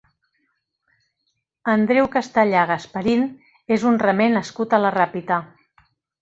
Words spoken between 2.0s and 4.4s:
Castellà Gasparin és un remer